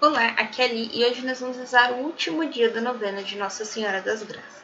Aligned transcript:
Olá, 0.00 0.28
aqui 0.36 0.62
é 0.62 0.64
Ali 0.64 0.88
e 0.94 1.04
hoje 1.04 1.26
nós 1.26 1.40
vamos 1.40 1.56
rezar 1.56 1.90
o 1.90 2.04
último 2.04 2.48
dia 2.48 2.70
da 2.70 2.80
novena 2.80 3.20
de 3.20 3.36
Nossa 3.36 3.64
Senhora 3.64 4.00
das 4.00 4.22
Graças. 4.22 4.62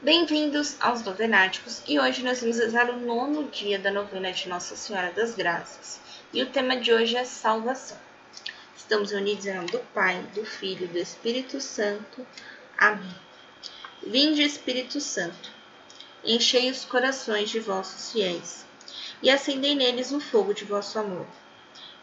Bem-vindos 0.00 0.76
aos 0.78 1.02
Novenáticos 1.02 1.82
e 1.88 1.98
hoje 1.98 2.22
nós 2.22 2.40
vamos 2.40 2.58
rezar 2.58 2.90
o 2.90 3.00
nono 3.00 3.48
dia 3.48 3.76
da 3.76 3.90
novena 3.90 4.30
de 4.30 4.48
Nossa 4.48 4.76
Senhora 4.76 5.10
das 5.10 5.34
Graças 5.34 5.98
e 6.32 6.40
o 6.40 6.50
tema 6.50 6.76
de 6.76 6.92
hoje 6.92 7.16
é 7.16 7.24
salvação. 7.24 7.98
Estamos 8.76 9.10
unidos 9.10 9.44
em 9.46 9.54
nome 9.54 9.72
do 9.72 9.80
Pai, 9.92 10.22
do 10.32 10.44
Filho 10.44 10.84
e 10.84 10.88
do 10.88 10.98
Espírito 10.98 11.60
Santo. 11.60 12.24
Amém. 12.78 13.16
Vinde, 14.00 14.44
Espírito 14.44 15.00
Santo, 15.00 15.50
enchei 16.22 16.70
os 16.70 16.84
corações 16.84 17.50
de 17.50 17.58
vossos 17.58 18.12
fiéis 18.12 18.67
e 19.22 19.30
acendei 19.30 19.74
neles 19.74 20.12
o 20.12 20.20
fogo 20.20 20.54
de 20.54 20.64
vosso 20.64 20.98
amor. 20.98 21.26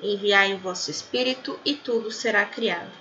Enviai 0.01 0.53
o 0.53 0.59
vosso 0.59 0.91
Espírito, 0.91 1.59
e 1.63 1.73
tudo 1.73 2.11
será 2.11 2.45
criado, 2.45 2.91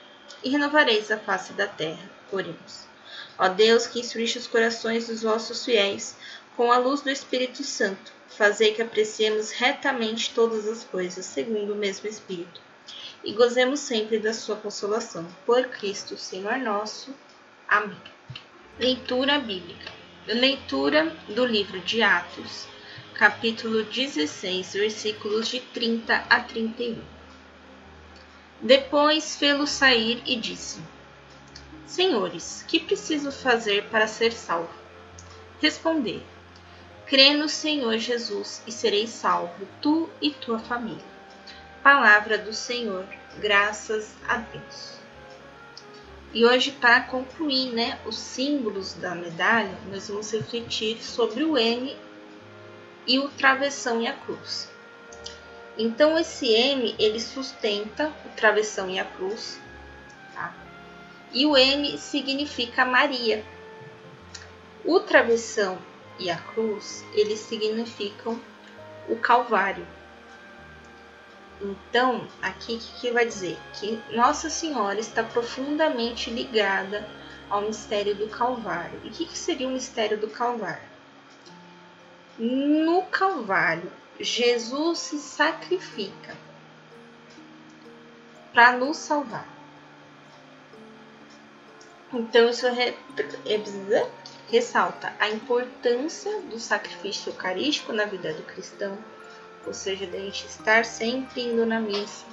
e 0.42 0.50
renovareis 0.50 1.10
a 1.10 1.18
face 1.18 1.52
da 1.52 1.66
terra. 1.66 2.10
Oremos. 2.30 2.86
Ó 3.38 3.48
Deus, 3.48 3.86
que 3.86 4.00
instruíste 4.00 4.38
os 4.38 4.46
corações 4.46 5.08
dos 5.08 5.22
vossos 5.22 5.64
fiéis 5.64 6.16
com 6.56 6.70
a 6.70 6.78
luz 6.78 7.00
do 7.00 7.10
Espírito 7.10 7.64
Santo, 7.64 8.12
fazei 8.28 8.72
que 8.72 8.82
apreciemos 8.82 9.50
retamente 9.50 10.32
todas 10.32 10.68
as 10.68 10.84
coisas, 10.84 11.24
segundo 11.26 11.72
o 11.72 11.76
mesmo 11.76 12.08
Espírito, 12.08 12.60
e 13.24 13.32
gozemos 13.32 13.80
sempre 13.80 14.18
da 14.18 14.32
sua 14.32 14.56
consolação. 14.56 15.26
Por 15.44 15.66
Cristo, 15.66 16.16
Senhor 16.16 16.58
nosso. 16.58 17.12
Amém. 17.68 18.00
Leitura 18.78 19.38
Bíblica. 19.38 19.92
Leitura 20.26 21.14
do 21.28 21.44
livro 21.44 21.80
de 21.80 22.02
Atos, 22.02 22.66
capítulo 23.14 23.84
16, 23.84 24.72
versículos 24.72 25.46
de 25.46 25.60
30 25.60 26.24
a 26.28 26.40
31. 26.40 27.00
Depois 28.60 29.36
fê-lo 29.36 29.68
sair 29.68 30.20
e 30.26 30.34
disse: 30.34 30.80
Senhores, 31.86 32.64
que 32.66 32.80
preciso 32.80 33.30
fazer 33.30 33.84
para 33.84 34.08
ser 34.08 34.32
salvo? 34.32 34.74
Responder: 35.60 36.22
Crê 37.06 37.34
no 37.34 37.48
Senhor 37.48 37.96
Jesus 37.98 38.60
e 38.66 38.72
sereis 38.72 39.10
salvo, 39.10 39.64
tu 39.80 40.10
e 40.20 40.32
tua 40.32 40.58
família. 40.58 41.14
Palavra 41.84 42.36
do 42.36 42.52
Senhor, 42.52 43.06
graças 43.38 44.16
a 44.26 44.38
Deus. 44.38 44.98
E 46.32 46.44
hoje, 46.44 46.72
para 46.72 47.02
concluir 47.02 47.72
né, 47.72 47.96
os 48.04 48.18
símbolos 48.18 48.94
da 48.94 49.14
medalha, 49.14 49.78
nós 49.88 50.08
vamos 50.08 50.32
refletir 50.32 51.00
sobre 51.00 51.44
o 51.44 51.56
M 51.56 51.96
e 53.06 53.18
o 53.18 53.28
travessão 53.28 54.00
e 54.00 54.06
a 54.06 54.12
cruz. 54.12 54.70
Então 55.76 56.18
esse 56.18 56.46
M 56.46 56.94
ele 56.98 57.20
sustenta 57.20 58.12
o 58.24 58.28
travessão 58.36 58.88
e 58.88 58.98
a 58.98 59.04
cruz, 59.04 59.60
tá? 60.32 60.54
E 61.32 61.44
o 61.46 61.56
M 61.56 61.98
significa 61.98 62.84
Maria. 62.84 63.44
O 64.84 65.00
travessão 65.00 65.78
e 66.18 66.30
a 66.30 66.36
cruz 66.36 67.04
eles 67.12 67.40
significam 67.40 68.40
o 69.08 69.16
Calvário. 69.16 69.86
Então, 71.60 72.26
aqui 72.42 72.74
o 72.74 73.00
que, 73.00 73.10
vai 73.10 73.24
dizer? 73.24 73.56
Que 73.74 74.00
Nossa 74.10 74.50
Senhora 74.50 74.98
está 74.98 75.22
profundamente 75.22 76.28
ligada 76.30 77.08
ao 77.48 77.62
mistério 77.62 78.14
do 78.14 78.28
Calvário. 78.28 79.00
E 79.04 79.08
o 79.08 79.10
que, 79.10 79.24
que 79.24 79.38
seria 79.38 79.68
o 79.68 79.70
mistério 79.70 80.18
do 80.18 80.28
Calvário? 80.28 80.93
No 82.38 83.02
Calvário, 83.04 83.92
Jesus 84.18 84.98
se 84.98 85.18
sacrifica 85.18 86.36
para 88.52 88.72
nos 88.72 88.96
salvar. 88.96 89.46
Então, 92.12 92.48
isso 92.48 92.68
re, 92.70 92.96
re, 93.44 94.06
ressalta 94.48 95.12
a 95.18 95.28
importância 95.28 96.40
do 96.42 96.58
sacrifício 96.58 97.30
eucarístico 97.30 97.92
na 97.92 98.04
vida 98.04 98.32
do 98.32 98.42
cristão, 98.42 98.98
ou 99.66 99.72
seja, 99.72 100.06
da 100.06 100.18
gente 100.18 100.46
estar 100.46 100.84
sempre 100.84 101.42
indo 101.42 101.64
na 101.64 101.80
missa 101.80 102.26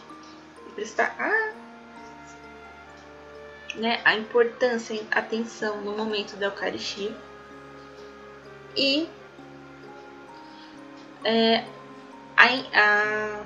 e 0.68 0.72
prestar 0.74 1.16
a, 1.20 1.54
né, 3.76 4.02
a 4.04 4.16
importância, 4.16 5.00
a 5.12 5.20
atenção 5.20 5.82
no 5.82 5.96
momento 5.96 6.36
da 6.38 6.48
Eucaristia. 6.48 7.16
E 8.76 9.10
é, 11.24 11.64
a, 12.36 12.46
a 12.74 13.44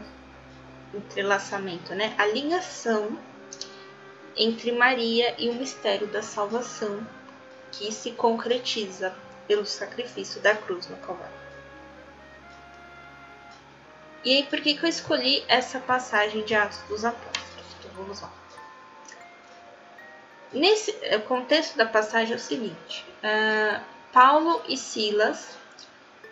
entrelaçamento, 0.94 1.94
né? 1.94 2.14
A 2.18 2.26
ligação 2.26 3.18
entre 4.36 4.72
Maria 4.72 5.36
e 5.38 5.50
o 5.50 5.56
mistério 5.56 6.08
da 6.08 6.22
salvação 6.22 7.06
que 7.72 7.92
se 7.92 8.12
concretiza 8.12 9.16
pelo 9.48 9.66
sacrifício 9.66 10.42
da 10.42 10.56
cruz 10.56 10.88
no 10.88 10.98
Calvário. 10.98 11.46
E 14.24 14.38
aí, 14.38 14.44
por 14.44 14.60
que, 14.60 14.76
que 14.76 14.84
eu 14.84 14.90
escolhi 14.90 15.44
essa 15.48 15.80
passagem 15.80 16.44
de 16.44 16.56
Atos 16.56 16.80
dos 16.88 17.06
Apóstolos? 17.06 17.68
Então, 17.80 17.92
vamos 17.96 18.22
lá. 18.22 18.32
Nesse, 20.52 20.92
o 21.16 21.22
contexto 21.22 21.78
da 21.78 21.86
passagem 21.86 22.34
é 22.34 22.38
o 22.38 22.40
seguinte: 22.40 23.06
uh, 23.20 23.84
Paulo 24.12 24.64
e 24.68 24.78
Silas 24.78 25.58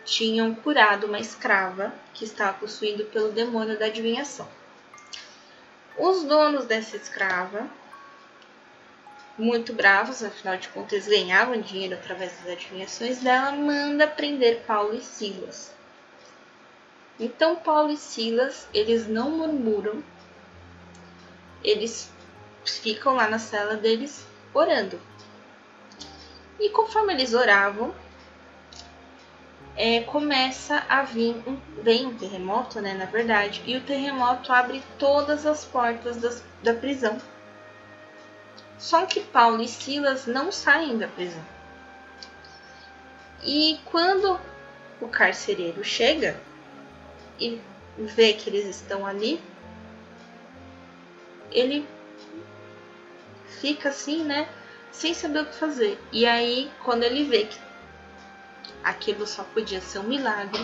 tinham 0.06 0.54
curado 0.54 1.08
uma 1.08 1.20
escrava 1.20 1.94
que 2.14 2.26
estava 2.26 2.58
possuída 2.58 3.04
pelo 3.06 3.32
demônio 3.32 3.78
da 3.78 3.86
adivinhação. 3.86 4.48
Os 5.98 6.24
donos 6.24 6.66
dessa 6.66 6.98
escrava, 6.98 7.70
muito 9.38 9.74
bravos, 9.74 10.24
afinal 10.24 10.58
de 10.58 10.68
contas 10.70 11.08
ganhavam 11.08 11.60
dinheiro 11.60 11.96
através 11.96 12.32
das 12.40 12.54
adivinhações 12.54 13.20
dela, 13.20 13.52
manda 13.52 14.08
prender 14.08 14.62
Paulo 14.66 14.96
e 14.96 15.02
Silas. 15.02 15.74
Então 17.20 17.56
Paulo 17.56 17.92
e 17.92 17.98
Silas, 17.98 18.68
eles 18.74 19.08
não 19.08 19.30
murmuram, 19.32 20.04
eles 21.64 22.12
ficam 22.66 23.16
lá 23.16 23.28
na 23.28 23.40
cela 23.40 23.76
deles 23.76 24.26
orando. 24.54 25.00
E 26.60 26.70
conforme 26.70 27.14
eles 27.14 27.34
oravam, 27.34 27.94
é, 29.76 30.02
começa 30.02 30.84
a 30.88 31.04
vir 31.04 31.36
um, 31.48 31.58
vem 31.82 32.06
um 32.06 32.18
terremoto, 32.18 32.80
né, 32.80 32.94
na 32.94 33.06
verdade, 33.06 33.64
e 33.66 33.76
o 33.76 33.82
terremoto 33.82 34.52
abre 34.52 34.84
todas 35.00 35.46
as 35.46 35.66
portas 35.66 36.18
das, 36.18 36.44
da 36.62 36.74
prisão. 36.74 37.18
Só 38.78 39.06
que 39.06 39.22
Paulo 39.22 39.62
e 39.62 39.68
Silas 39.68 40.28
não 40.28 40.52
saem 40.52 40.98
da 40.98 41.08
prisão. 41.08 41.44
E 43.44 43.80
quando 43.86 44.40
o 45.02 45.08
carcereiro 45.08 45.84
chega 45.84 46.40
e 47.40 47.60
vê 47.98 48.34
que 48.34 48.50
eles 48.50 48.66
estão 48.66 49.06
ali, 49.06 49.42
ele 51.52 51.88
fica 53.60 53.90
assim, 53.90 54.24
né, 54.24 54.48
sem 54.92 55.14
saber 55.14 55.42
o 55.42 55.46
que 55.46 55.56
fazer. 55.56 56.00
E 56.12 56.26
aí, 56.26 56.72
quando 56.84 57.04
ele 57.04 57.24
vê 57.24 57.46
que 57.46 57.58
aquilo 58.84 59.26
só 59.26 59.44
podia 59.44 59.82
ser 59.82 60.00
um 60.00 60.04
milagre, 60.04 60.64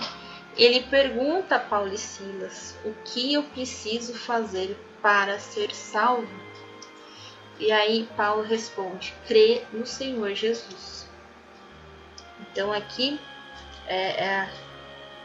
ele 0.57 0.83
pergunta 0.83 1.55
a 1.55 1.59
Paulo 1.59 1.93
e 1.93 1.97
Silas: 1.97 2.77
O 2.83 2.93
que 3.05 3.33
eu 3.33 3.43
preciso 3.43 4.13
fazer 4.13 4.77
para 5.01 5.39
ser 5.39 5.73
salvo? 5.73 6.27
E 7.59 7.71
aí 7.71 8.09
Paulo 8.15 8.43
responde: 8.43 9.13
Crê 9.27 9.63
no 9.71 9.85
Senhor 9.85 10.33
Jesus. 10.33 11.07
Então 12.39 12.71
aqui 12.71 13.19
é, 13.87 14.23
é 14.23 14.35
a 14.41 14.49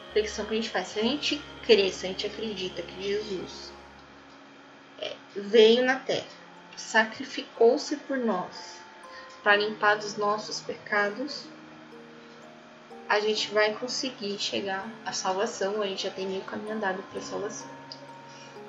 reflexão 0.06 0.44
que 0.44 0.52
a 0.52 0.56
gente 0.56 0.70
faz. 0.70 0.88
Se 0.88 1.00
a 1.00 1.02
gente 1.02 1.42
crê, 1.64 1.90
se 1.90 2.06
a 2.06 2.08
gente 2.08 2.26
acredita 2.26 2.82
que 2.82 3.02
Jesus 3.02 3.72
é, 5.00 5.16
veio 5.34 5.84
na 5.84 5.96
terra, 5.96 6.26
sacrificou-se 6.76 7.96
por 7.98 8.18
nós 8.18 8.78
para 9.42 9.56
limpar 9.56 9.96
dos 9.96 10.16
nossos 10.16 10.60
pecados, 10.60 11.46
a 13.14 13.20
gente 13.20 13.52
vai 13.52 13.72
conseguir 13.74 14.38
chegar 14.38 14.88
à 15.04 15.12
salvação, 15.12 15.80
a 15.80 15.86
gente 15.86 16.02
já 16.02 16.10
tem 16.10 16.26
meio 16.26 16.42
caminho 16.42 16.74
andado 16.74 17.02
para 17.10 17.20
a 17.20 17.22
salvação. 17.22 17.68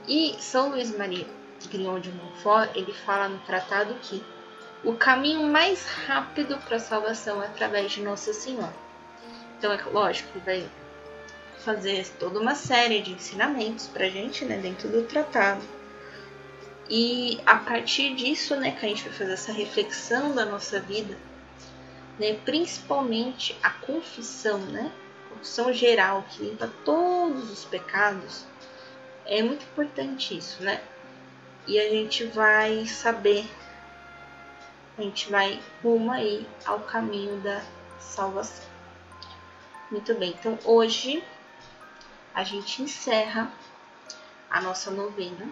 E 0.07 0.36
São 0.39 0.69
Luís 0.69 0.95
Maria 0.95 1.25
Grignon 1.68 2.00
de 2.00 2.12
Montfort, 2.12 2.69
ele 2.75 2.94
fala 2.94 3.27
no 3.27 3.39
tratado 3.39 3.95
que 4.01 4.24
o 4.83 4.94
caminho 4.94 5.44
mais 5.44 5.86
rápido 5.86 6.57
para 6.59 6.77
a 6.77 6.80
salvação 6.80 7.42
é 7.42 7.47
através 7.47 7.92
de 7.92 8.01
Nossa 8.01 8.33
Senhora. 8.33 8.74
Então 9.57 9.71
é 9.74 9.81
lógico 9.83 10.31
que 10.33 10.39
vai 10.39 10.69
fazer 11.57 12.07
toda 12.19 12.39
uma 12.39 12.53
série 12.53 13.01
de 13.01 13.13
ensinamentos 13.13 13.88
para 13.88 14.06
a 14.06 14.09
gente, 14.09 14.45
né, 14.45 14.57
dentro 14.57 14.88
do 14.89 15.01
tratado. 15.03 15.63
E 16.88 17.42
a 17.47 17.56
partir 17.56 18.13
disso, 18.13 18.56
né, 18.56 18.71
que 18.71 18.86
a 18.86 18.89
gente 18.89 19.01
vai 19.09 19.13
fazer 19.13 19.33
essa 19.33 19.51
reflexão 19.51 20.36
da 20.36 20.45
nossa 20.45 20.80
vida, 20.80 21.18
né, 22.19 22.33
principalmente 22.45 23.57
a 23.62 23.69
confissão, 23.69 24.59
né, 24.59 24.91
confissão 25.29 25.71
geral 25.73 26.23
que 26.29 26.44
limpa 26.44 26.71
todos 26.83 27.51
os 27.51 27.65
pecados. 27.65 28.45
É 29.25 29.44
muito 29.44 29.63
importante 29.63 30.38
isso, 30.38 30.63
né? 30.63 30.81
E 31.67 31.79
a 31.79 31.89
gente 31.89 32.25
vai 32.25 32.85
saber, 32.85 33.45
a 34.97 35.01
gente 35.01 35.29
vai 35.29 35.59
rumo 35.83 36.12
aí 36.12 36.47
ao 36.65 36.79
caminho 36.81 37.39
da 37.41 37.62
salvação. 38.00 38.65
Muito 39.91 40.13
bem, 40.15 40.31
então 40.31 40.57
hoje 40.63 41.23
a 42.33 42.44
gente 42.44 42.81
encerra 42.81 43.51
a 44.50 44.61
nossa 44.61 44.91
novena 44.91 45.47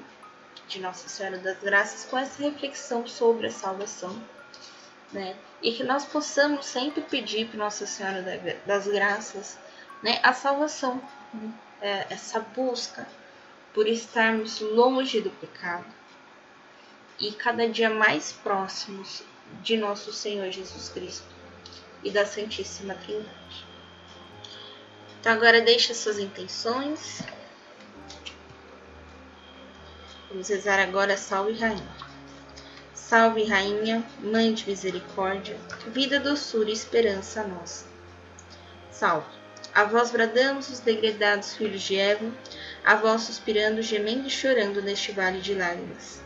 de 0.68 0.80
Nossa 0.80 1.10
Senhora 1.10 1.38
das 1.38 1.60
Graças 1.60 2.06
com 2.06 2.18
essa 2.18 2.42
reflexão 2.42 3.06
sobre 3.08 3.48
a 3.48 3.52
salvação, 3.52 4.22
né? 5.14 5.36
E 5.62 5.72
que 5.72 5.84
nós 5.84 6.04
possamos 6.04 6.66
sempre 6.66 7.02
pedir 7.02 7.48
para 7.48 7.60
Nossa 7.60 7.86
Senhora 7.86 8.22
das 8.66 8.88
Graças, 8.88 9.58
né, 10.02 10.20
a 10.22 10.34
salvação, 10.34 11.02
é, 11.82 12.08
essa 12.10 12.40
busca 12.40 13.08
por 13.74 13.88
estarmos 13.88 14.60
longe 14.60 15.22
do 15.22 15.30
pecado 15.30 15.86
e 17.20 17.32
cada 17.32 17.68
dia 17.70 17.90
mais 17.90 18.32
próximos 18.34 19.24
de 19.62 19.78
nosso 19.78 20.12
Senhor 20.12 20.52
Jesus 20.52 20.90
Cristo 20.90 21.28
e 22.04 22.12
da 22.12 22.26
Santíssima 22.26 22.96
Trindade. 22.96 23.66
Então 25.20 25.32
agora 25.32 25.62
deixe 25.62 25.94
suas 25.94 26.20
intenções. 26.20 27.22
Vamos 30.30 30.50
rezar 30.50 30.80
agora 30.80 31.16
Salve 31.16 31.54
Rainha. 31.54 32.13
Salve 33.06 33.44
Rainha, 33.44 34.02
Mãe 34.22 34.54
de 34.54 34.66
Misericórdia, 34.66 35.58
vida, 35.88 36.22
doçura 36.22 36.70
e 36.70 36.74
esperança 36.74 37.44
nossa. 37.44 37.86
Salve. 38.90 39.28
A 39.76 39.84
vós 39.84 40.10
bradamos 40.10 40.70
os 40.70 40.80
degredados 40.80 41.54
filhos 41.54 41.82
de 41.82 41.98
Eva, 41.98 42.32
a 42.84 42.96
vós 42.96 43.24
suspirando, 43.24 43.82
gemendo 43.82 44.26
e 44.28 44.32
chorando 44.32 44.82
neste 44.82 45.12
vale 45.12 45.42
de 45.42 45.54
lágrimas. 45.54 46.22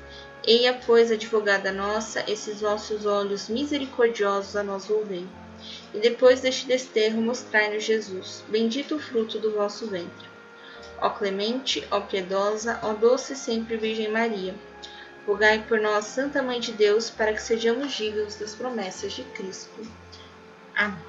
Eia, 0.45 0.79
pois, 0.85 1.11
advogada 1.11 1.71
nossa, 1.71 2.23
esses 2.31 2.61
vossos 2.61 3.07
olhos 3.07 3.49
misericordiosos 3.49 4.55
a 4.55 4.63
nós 4.63 4.85
volvei 4.85 5.27
e 5.95 5.97
depois 5.97 6.41
deste 6.41 6.67
desterro 6.67 7.19
mostrai-nos 7.19 7.83
Jesus, 7.83 8.45
bendito 8.49 8.95
o 8.95 8.99
fruto 8.99 9.39
do 9.39 9.51
vosso 9.51 9.87
ventre. 9.87 10.29
Ó 11.01 11.09
clemente, 11.09 11.85
ó 11.89 12.01
piedosa, 12.01 12.79
ó 12.83 12.93
doce 12.93 13.35
sempre 13.35 13.77
Virgem 13.77 14.09
Maria, 14.09 14.53
rogai 15.27 15.61
por 15.67 15.81
nós, 15.81 16.05
Santa 16.05 16.41
Mãe 16.41 16.57
de 16.57 16.71
Deus, 16.71 17.09
para 17.09 17.33
que 17.33 17.41
sejamos 17.41 17.91
dignos 17.91 18.37
das 18.37 18.55
promessas 18.55 19.11
de 19.11 19.25
Cristo. 19.25 19.85
Amém. 20.73 21.03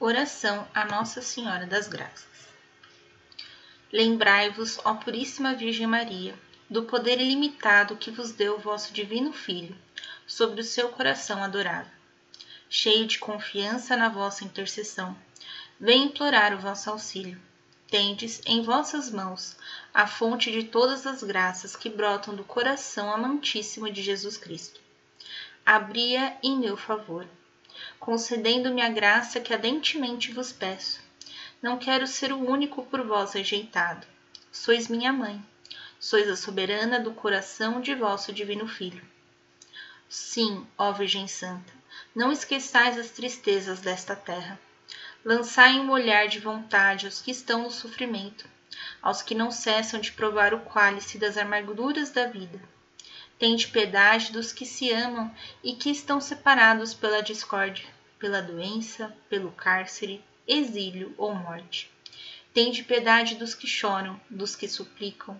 Oração 0.00 0.66
a 0.74 0.86
Nossa 0.86 1.20
Senhora 1.20 1.66
das 1.66 1.86
Graças. 1.86 2.48
Lembrai-vos, 3.92 4.80
ó 4.84 4.94
Puríssima 4.94 5.54
Virgem 5.54 5.86
Maria, 5.86 6.34
do 6.68 6.84
poder 6.84 7.20
ilimitado 7.20 7.96
que 7.96 8.10
vos 8.10 8.32
deu 8.32 8.56
o 8.56 8.60
vosso 8.60 8.92
Divino 8.92 9.34
Filho 9.34 9.76
sobre 10.26 10.62
o 10.62 10.64
seu 10.64 10.88
coração 10.88 11.44
adorável. 11.44 11.92
Cheio 12.70 13.06
de 13.06 13.18
confiança 13.18 13.96
na 13.96 14.08
vossa 14.08 14.44
intercessão, 14.44 15.16
vem 15.78 16.04
implorar 16.04 16.54
o 16.54 16.58
vosso 16.58 16.88
auxílio. 16.88 17.40
Tendes 17.88 18.42
em 18.44 18.62
vossas 18.62 19.10
mãos 19.10 19.56
a 19.94 20.06
fonte 20.06 20.50
de 20.50 20.64
todas 20.64 21.06
as 21.06 21.22
graças 21.22 21.76
que 21.76 21.88
brotam 21.88 22.34
do 22.34 22.42
coração 22.42 23.12
amantíssimo 23.12 23.90
de 23.90 24.02
Jesus 24.02 24.36
Cristo. 24.36 24.80
Abria 25.64 26.36
em 26.42 26.58
meu 26.58 26.76
favor, 26.76 27.26
concedendo-me 27.98 28.82
a 28.82 28.88
graça 28.88 29.40
que 29.40 29.52
ardentemente 29.52 30.32
vos 30.32 30.52
peço. 30.52 31.00
Não 31.62 31.78
quero 31.78 32.06
ser 32.06 32.32
o 32.32 32.38
único 32.38 32.84
por 32.84 33.06
vós 33.06 33.32
rejeitado. 33.32 34.06
Sois 34.50 34.88
minha 34.88 35.12
mãe. 35.12 35.44
Sois 35.98 36.28
a 36.28 36.36
soberana 36.36 37.00
do 37.00 37.12
coração 37.12 37.80
de 37.80 37.94
vosso 37.94 38.32
divino 38.32 38.68
Filho 38.68 39.02
Sim, 40.08 40.64
ó 40.78 40.92
Virgem 40.92 41.26
Santa, 41.26 41.72
não 42.14 42.30
esqueçais 42.30 42.96
as 42.96 43.10
tristezas 43.10 43.80
desta 43.80 44.14
terra. 44.14 44.58
Lançai 45.28 45.80
um 45.80 45.90
olhar 45.90 46.28
de 46.28 46.38
vontade 46.38 47.04
aos 47.04 47.20
que 47.20 47.32
estão 47.32 47.64
no 47.64 47.70
sofrimento, 47.72 48.48
aos 49.02 49.22
que 49.22 49.34
não 49.34 49.50
cessam 49.50 50.00
de 50.00 50.12
provar 50.12 50.54
o 50.54 50.60
cálice 50.60 51.18
das 51.18 51.36
amarguras 51.36 52.10
da 52.10 52.28
vida. 52.28 52.60
Tende 53.36 53.66
piedade 53.66 54.30
dos 54.30 54.52
que 54.52 54.64
se 54.64 54.88
amam 54.92 55.34
e 55.64 55.74
que 55.74 55.90
estão 55.90 56.20
separados 56.20 56.94
pela 56.94 57.24
discórdia, 57.24 57.88
pela 58.20 58.40
doença, 58.40 59.12
pelo 59.28 59.50
cárcere, 59.50 60.22
exílio 60.46 61.12
ou 61.18 61.34
morte. 61.34 61.90
Tende 62.54 62.84
piedade 62.84 63.34
dos 63.34 63.52
que 63.52 63.66
choram, 63.66 64.20
dos 64.30 64.54
que 64.54 64.68
suplicam, 64.68 65.36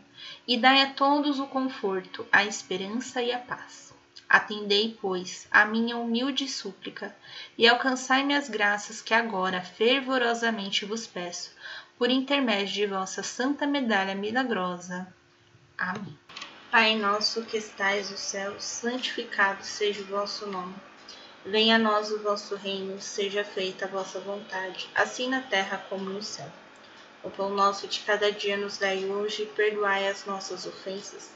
e 0.49 0.59
dai 0.59 0.83
a 0.83 0.95
todos 0.95 1.39
o 1.39 1.47
conforto, 1.47 2.27
a 2.33 2.45
esperança 2.45 3.23
e 3.23 3.33
a 3.33 3.39
paz. 3.39 3.95
Atendei, 4.29 4.99
pois, 5.01 5.47
a 5.53 5.65
minha 5.65 5.97
humilde 5.97 6.49
súplica 6.49 7.15
e 7.57 7.69
alcançai-me 7.69 8.35
as 8.35 8.49
graças 8.49 9.01
que 9.01 9.15
agora 9.15 9.63
fervorosamente 9.63 10.85
vos 10.85 11.07
peço, 11.07 11.53
por 11.97 12.11
intermédio 12.11 12.75
de 12.75 12.87
vossa 12.87 13.23
santa 13.23 13.67
medalha 13.67 14.17
milagrosa. 14.17 15.07
Amém. 15.79 16.19
Pai 16.73 16.97
nosso 16.97 17.45
que 17.45 17.57
estais 17.57 18.11
no 18.11 18.17
céu, 18.17 18.61
santificado 18.61 19.63
seja 19.65 20.03
o 20.03 20.07
vosso 20.07 20.47
nome. 20.47 20.75
Venha 21.45 21.77
a 21.77 21.79
nós 21.79 22.11
o 22.11 22.19
vosso 22.19 22.57
reino, 22.57 23.01
seja 23.01 23.45
feita 23.45 23.85
a 23.85 23.89
vossa 23.89 24.19
vontade, 24.19 24.91
assim 24.93 25.29
na 25.29 25.41
terra 25.41 25.79
como 25.89 26.11
no 26.11 26.23
céu. 26.23 26.51
O 27.23 27.31
pão 27.31 27.51
nosso 27.51 27.87
de 27.87 28.01
cada 28.01 28.33
dia 28.33 28.57
nos 28.57 28.77
dai 28.77 29.05
hoje, 29.05 29.45
e 29.45 29.47
perdoai 29.47 30.09
as 30.09 30.27
nossas 30.27 30.67
ofensas 30.67 31.36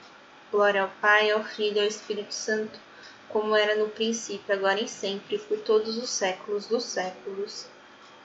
Glória 0.51 0.83
ao 0.83 0.89
Pai, 1.01 1.31
ao 1.31 1.43
Filho 1.43 1.77
e 1.77 1.79
ao 1.79 1.87
Espírito 1.87 2.33
Santo 2.33 2.79
como 3.31 3.55
era 3.55 3.75
no 3.75 3.89
princípio, 3.89 4.53
agora 4.53 4.81
e 4.81 4.87
sempre, 4.87 5.39
por 5.39 5.57
todos 5.59 5.97
os 5.97 6.09
séculos 6.09 6.67
dos 6.67 6.83
séculos. 6.83 7.65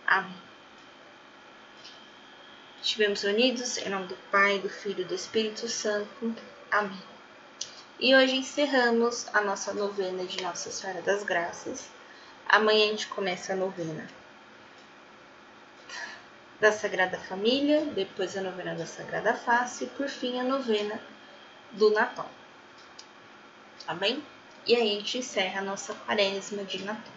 Amém. 0.07 0.37
Estivemos 2.83 3.25
unidos 3.25 3.79
em 3.79 3.89
nome 3.89 4.07
do 4.09 4.17
Pai, 4.31 4.59
do 4.59 4.69
Filho 4.69 5.03
e 5.03 5.05
do 5.05 5.15
Espírito 5.15 5.69
Santo. 5.69 6.37
Amém. 6.71 7.03
E 7.99 8.15
hoje 8.15 8.37
encerramos 8.37 9.27
a 9.33 9.41
nossa 9.41 9.73
novena 9.73 10.25
de 10.25 10.43
Nossa 10.43 10.71
Senhora 10.71 11.01
das 11.03 11.23
Graças. 11.23 11.89
Amanhã 12.49 12.87
a 12.87 12.89
gente 12.89 13.09
começa 13.09 13.53
a 13.53 13.57
novena 13.57 14.07
da 16.61 16.73
Sagrada 16.73 17.19
Família, 17.19 17.85
depois 17.87 18.37
a 18.37 18.41
novena 18.41 18.75
da 18.75 18.87
Sagrada 18.87 19.35
Face 19.35 19.85
e 19.85 19.89
por 19.89 20.09
fim 20.09 20.39
a 20.39 20.45
novena 20.45 21.01
do 21.73 21.91
Natal. 21.91 22.31
Tá 23.85 23.95
bem? 23.95 24.23
E 24.67 24.75
aí 24.75 24.91
a 24.91 25.01
gente 25.01 25.19
encerra 25.19 25.61
a 25.61 25.65
nossa 25.65 25.95
quaresma 25.95 26.65
de 26.65 26.83
Natal. 26.83 27.13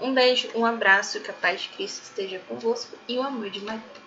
Um 0.00 0.12
beijo, 0.12 0.50
um 0.54 0.66
abraço, 0.66 1.20
que 1.20 1.30
a 1.30 1.34
paz 1.34 1.62
de 1.62 1.68
Cristo 1.70 2.02
esteja 2.02 2.38
convosco 2.40 2.98
e 3.08 3.16
o 3.16 3.22
amor 3.22 3.48
de 3.48 3.60
Maria. 3.60 4.05